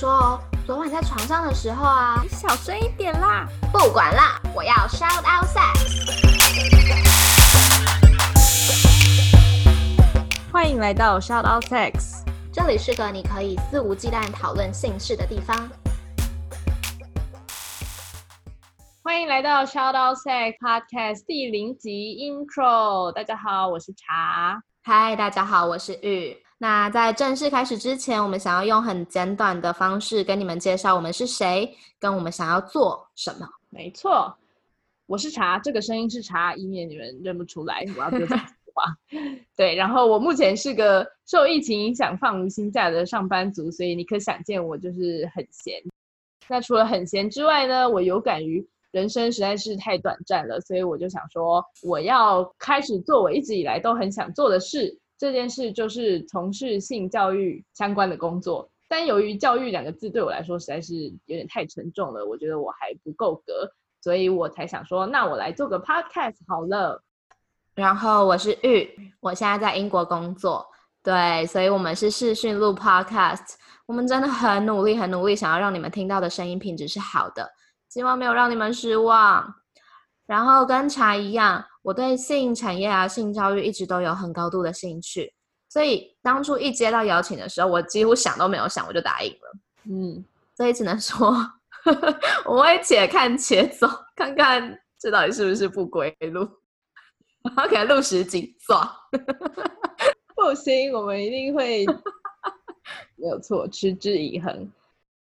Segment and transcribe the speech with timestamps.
[0.00, 3.46] 说哦，昨晚在床上的时候啊，你小声一点啦！
[3.70, 5.76] 不管啦，我要 shout out sex。
[10.50, 15.68] 欢迎来到 Shout Out Sex，这里是个你可以肆无忌惮讨论性事的地方。
[19.02, 23.12] 欢迎来到 Shout Out Sex Podcast 第零集 Intro。
[23.12, 24.62] 大家好，我是茶。
[24.82, 26.38] 嗨，大家好，我是玉。
[26.62, 33.48] 那在正式开始之前，我们想要用很简短的方式跟你们介绍我们是谁，跟我们想要做什么。
[33.70, 34.36] 没错，
[35.06, 38.38] 我是茶，这个声音是茶，以免你们认不出来，我要多讲
[38.74, 38.94] 话。
[39.56, 45.82] 对，然后我目前是个受疫情影响放无薪假的上班族，所以你可想见我就是很闲。
[46.46, 54.99] 那除了很闲之外呢，我有感于人生实在是太短暂了，所以我就想说，我要开始做我一直以来都很想做的事。
[55.20, 60.94] 这件事就是从事性教育相关的工作，但由于“教育”两个字对我来说实在是
[61.26, 67.02] 有点太沉重了，我觉得我还不够格，所以我才想说，那我来做个 podcast 好了。
[67.74, 68.88] 然后我是玉，
[69.20, 70.66] 我现在在英国工作，
[71.02, 77.46] 对，所以我们是视讯录 podcast，我们真的很努力，很努力，想要让你们听到的声音品质是好的，
[77.90, 79.54] 希望没有让你们失望。
[80.24, 81.66] 然后跟茶一样。
[81.82, 85.32] 我对性产业啊、性教育一直都有很高度的兴趣，
[85.68, 89.58] 所以当初一接到邀请的时候，我几乎想都没有想，我就答应了。
[89.84, 91.34] 嗯，所以只能说，
[92.44, 96.48] 我会且看且走，看看这到底是不是不归路。
[97.42, 98.86] 然后给他录十几算，
[100.36, 101.86] 不行，我们一定会
[103.16, 104.70] 没有错，持之以恒。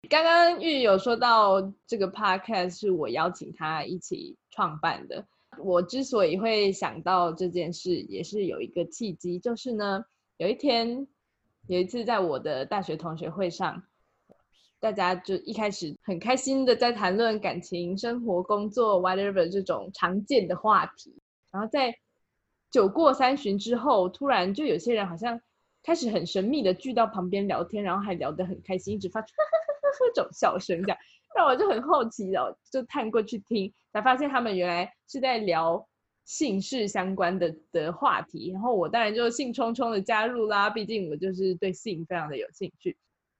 [0.09, 5.23] 刚刚玉有说到这个 podcast 是我邀请他一起创办的。
[5.63, 10.03] 我之所以会想到这件事，也是有一个契机，就是呢，
[10.37, 11.07] 有一天，
[11.67, 13.83] 有一次在我的大学同学会上，
[14.79, 21.21] 大家就一开始很开心的在谈论感情、生活、工作，whatever 这种常见的话题，
[21.51, 21.95] 然后在
[22.71, 25.41] 酒过三巡之后，突然就有些人好像
[25.83, 30.97] 开始很神秘的聚到旁边聊天，然后还聊得很开心，一直发出 哈哈哈哈这种笑声，这样。
[31.35, 35.87] 那我就很好奇的，就探过去听，才发现他们原来是在聊
[36.25, 38.51] 姓氏相关的的话题。
[38.51, 42.97] 然后我当然就兴冲冲的加入啦，毕竟我就是对性非常的有兴趣。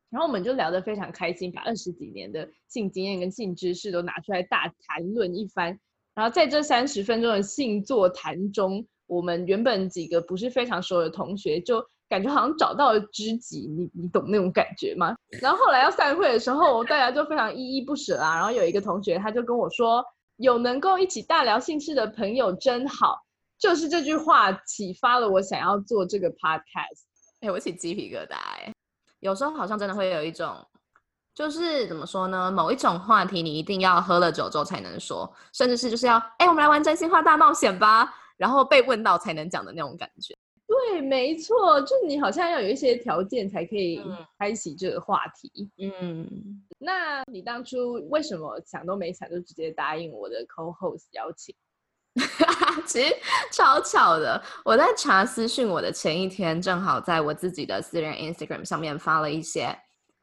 [0.10, 5.80] 然后我们就聊得非常开心，把二十几年的性经验跟性知识都拿出来大谈论一番。
[6.16, 11.86] 然后在这三十分钟的性座谈中，我们原本几个不是非常熟的同学就。
[12.10, 15.16] 感觉好像找到了知己，你你懂那种感觉吗？
[15.42, 18.36] 然后后来要散会的时候，大家就非常依依不舍啊。
[18.36, 20.04] 然后有一个同学他就跟我说
[20.38, 23.20] ：“有能够一起大聊姓氏的朋友真好。”
[23.60, 27.04] 就是这句话启发了我想要做这个 podcast。
[27.42, 28.74] 哎，我起鸡皮疙瘩哎！
[29.20, 30.56] 有时候好像真的会有一种，
[31.36, 32.50] 就是怎么说呢？
[32.50, 40.34] 某一种话题你一定要喝了酒之后才能说，甚至是就是要哎，我们来玩真心话大冒险吧，然后被问到才能讲的那种感觉。
[40.70, 44.00] 对，没错，就你好像要有一些条件才可以
[44.38, 45.68] 开启这个话题。
[45.80, 46.30] 嗯，
[46.78, 51.56] 那你当初为什么想都没想就直接答应我的 co-host 邀请？
[52.86, 53.16] 其实
[53.52, 59.76] 超巧的，我在查私讯我的前一天，正好在我自己的私人 Instagram 上面发了一些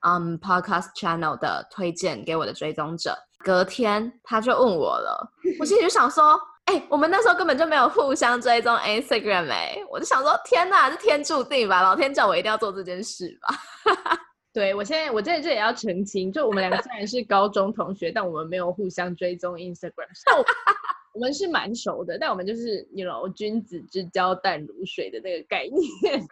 [0.07, 6.41] 嗯 podcast channel 的推荐给我的追踪者，隔天他就问我了，我心里就想说。
[6.67, 11.81] 哎，我们那时候根本就没有互相追踪 Instagram 哎，我就想说，天哪，是天注定吧？
[11.81, 13.57] 老天叫我一定要做这件事吧？
[14.53, 20.09] 对我现在，我在这也要澄清，就我们两个虽然是高中同学，但我们没有互相追踪 Instagram。
[21.15, 26.27] 我们是蛮熟的，但我们就是你 know 君子之交淡如水的那个概念。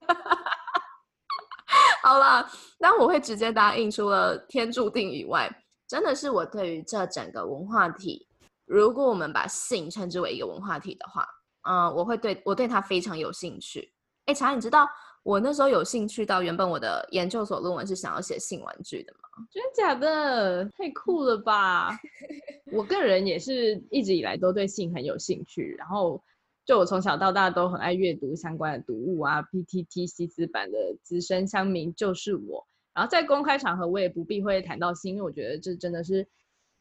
[2.02, 5.48] 好了，那我会直接答应，除了天注定以外，
[5.86, 8.26] 真的是我对于这整个文化体。
[8.70, 11.26] 如果我们把性称之为一个文化体的话，
[11.68, 13.92] 嗯，我会对我对它非常有兴趣。
[14.26, 14.88] 哎，查，你知道
[15.24, 19.44] 我那时候有兴趣到原本我的研究所论文是想要写性玩具的吗？
[19.50, 20.64] 真的假的？
[20.66, 21.98] 太酷了吧！
[22.70, 26.22] 我个人也是一直以来都对性很有兴趣，然后
[26.64, 32.64] 就我从小到大都很爱阅读相关的读物啊，PTT 西斯版的资深乡民就是我。
[32.94, 36.24] 然后在公开场合我也不避讳谈到性，因为我觉得这真的是。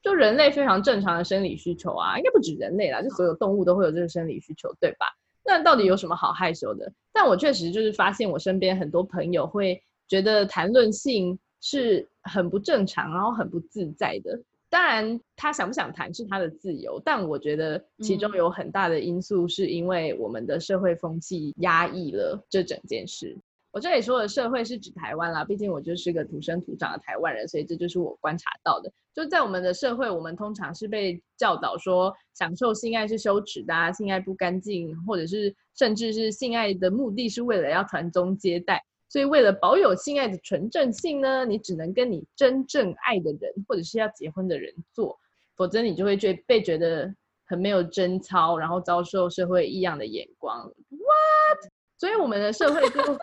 [0.01, 5.05] 就人类非常正常的生理需求啊，应该不止人类啦，就所有动物都会有这个生理需求，对吧？
[5.43, 6.91] 那到底有什么好害羞的？
[7.11, 14.39] 但我确实就是发现我身边很多朋友会觉得谈论性是很不正常，然后很不自在的。
[14.69, 23.35] 当然，他想不想谈是他的自由，但我觉得其中有很大的因素是因为我们的社会风气压抑了这整件事。
[23.71, 28.92] 我这里说的社会是指台湾啦，毕竟我就是个土生土长的台湾人，所以这就是我观察到的。
[29.13, 38.83] 就在我们的社会，我们通常是被教导说，享受性爱是羞耻的，性爱不干净，或者是甚至是性爱的目的是为了要传宗接代。
[39.07, 45.16] 所以为了保有性爱的纯正性呢，你只能跟你真正爱的人，或者是要结婚的人做，
[45.56, 47.13] 否则你就会觉被觉得
[47.45, 50.60] 很没有贞操，然后遭受社会异样的眼光。
[50.89, 51.71] What？
[52.00, 53.19] 所以我们的社会就。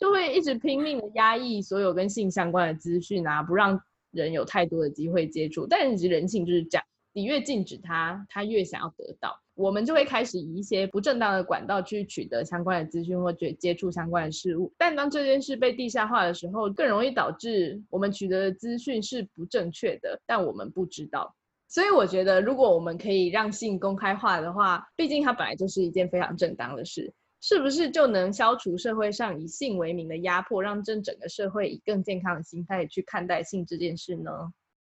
[0.00, 3.78] 就会一直拼命的压抑所有跟性相关的资讯啊，不让
[4.10, 5.66] 人有太多的机会接触。
[5.66, 9.38] 但是人性就是这样，你越禁止他，他越想要得到。
[9.54, 14.72] 我们就会开始以一些不正当的管道去取得相关的资讯或接接触相关的事物。
[14.78, 21.34] 但当这件事被地下化的时候，更容易导致我们取得的资讯是不正确的，但我们不知道。
[21.68, 27.12] 所以我觉得，如果我们可以让性公开化的话，毕竟它本来就是一件非常正当的事。
[27.40, 34.30] 是不是就能消除社会上以性为名的压迫，让这整个社会以更健康的心态去看待性这件事呢？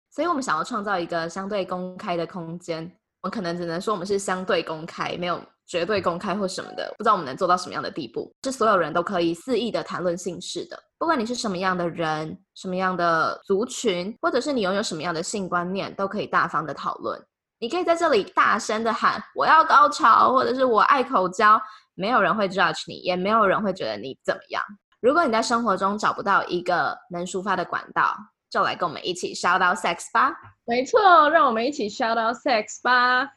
[0.10, 2.90] 所以，我们想要创造一个相对公开的空间。
[3.22, 6.94] 我可能只能说，我们是相对公开，没有绝对公开或什么的。
[6.98, 10.80] 不知道我们能做到什么样的地步，是所有人都可以肆意的谈论性事的。
[10.98, 17.22] 不管你是什么样的人，什么样的族群，或者是你拥有什么样的性观念，都可以大方的讨论。
[17.60, 21.60] 你可以在这里大声的喊“我要高潮”或者是我爱口交。
[21.96, 24.64] 没有人会 judge 你，也没有人会觉得你怎么样。
[25.00, 28.16] 如果你在生活中找不到一个能抒发的管道，
[28.50, 30.32] 就来跟我们一起 shout out sex 吧。
[30.66, 33.28] 没错，让我们一起 shout out sex 吧。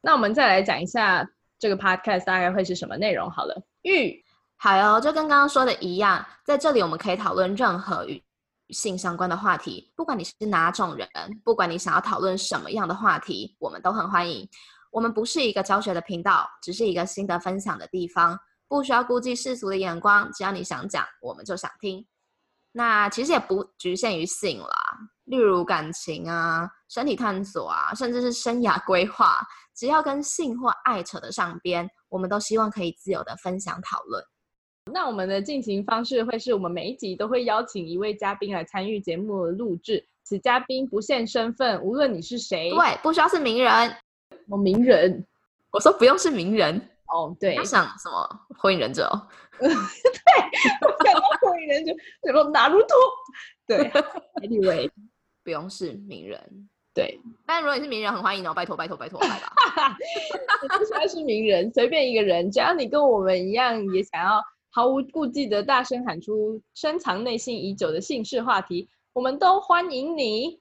[0.00, 1.28] 那我们再来讲一下
[1.58, 3.60] 这个 podcast 大概会是什么内容好了。
[3.82, 4.24] 玉，
[4.56, 8.22] 好哟，就跟刚刚说的一样，在这里我们可以讨论任何与
[8.70, 11.08] 性相关的话题，不管你是哪种人，
[11.44, 14.48] 不管你想要讨论什么样的话题，我们都很欢迎。
[14.96, 18.34] 我们不是一个教学的频道，只是一个心得分享的地方，
[18.66, 22.06] 不需要顾忌世俗的眼光，只要你想讲，我们就想听。
[22.72, 24.74] 那其实也不局限于性啦，
[25.24, 34.24] 例如感情啊、身体探索啊，甚至是生涯规划，只要跟性或爱扯得上边，我们都希望可以自由的分享讨论。
[34.90, 43.94] 那我们的进行方式会是我们每一集都会邀请一位嘉宾来参与节目的录制，此嘉宾不限身份，无论你是谁，对，不需要是名人。
[44.48, 45.24] 我名人，
[45.70, 46.76] 我说不用是名人
[47.08, 49.26] 哦，对，他想什么火影忍者哦？
[49.58, 51.92] 对，我想到火影忍者，
[52.24, 52.88] 什么拿入托？
[53.66, 53.90] 对
[54.42, 54.90] ，Anyway，
[55.42, 59.52] 不用是名人，对，但如果你是名人，很欢迎哦，拜托拜托拜托，来吧。
[60.78, 70.60] 不需要是名人，随便一个人，只要你跟我们一样，也想要毫无顾忌的大声喊出深藏内心已久的姓氏话题，我们都欢迎你。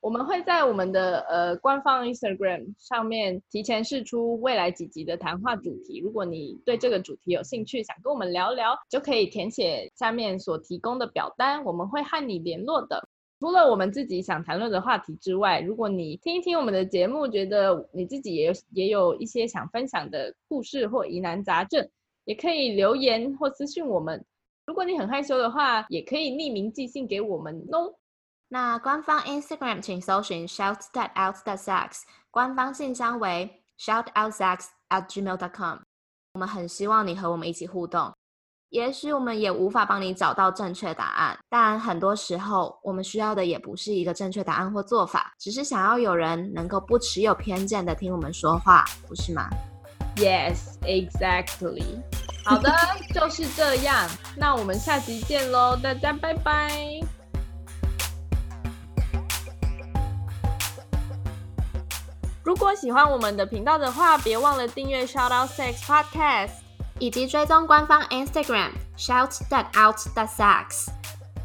[0.00, 5.98] 我们会在我们的呃官方 Instagram 上面提前试出未来几集的谈话主题。
[5.98, 13.02] 如果你对这个主题有兴趣，想跟我们聊聊，就可以填写下面所提供的表单，我们会和你联络的。
[13.40, 21.88] 除了我们自己想谈论的话题之外，如果你听一听我们的节目，觉得你自己也有也有一些想分享的故事或疑难杂症，
[22.24, 24.24] 也可以留言或私信我们。
[24.66, 27.94] 如果你很害羞的话，也可以匿名寄信给我们哦。
[28.48, 35.78] 那官方 Instagram 请搜寻 shout that out that sex，官方信箱为 shout out sex at gmail.com。
[36.32, 38.12] 我们很希望你和我们一起互动。
[38.70, 49.48] 也许我们也无法帮你找到正确答案，但很多时候我们需要的也不是一个正确答案或做法，只是想要有人能够不持有偏见的听我们说话，不是吗
[50.16, 52.02] ？Yes, exactly。
[52.44, 52.70] 好的，
[53.14, 54.06] 就是这样。
[54.36, 57.00] 那我们下集见喽，大家拜拜。
[62.48, 66.52] 如果喜欢我们的频道的话，别忘了订阅 Shout Out Sex Podcast，
[66.98, 70.88] 以及追踪官方 Instagram Shout That Out That Sex。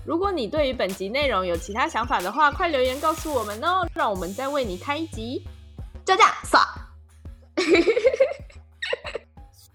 [0.05, 5.45] 如果你对于本集内容有其他想法的话，快留言告诉我们哦，让我们再为你开一集。
[6.05, 6.61] 就这样，刷，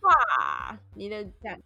[0.01, 1.61] 刷，你的赞。